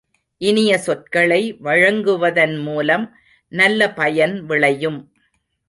இனிய 0.41 0.77
சொற்களை 0.77 1.53
வழங்குவதன் 1.53 2.57
மூலம் 2.61 3.05
நல்ல 3.51 3.93
பயன் 3.93 4.45
விளையும். 4.45 4.99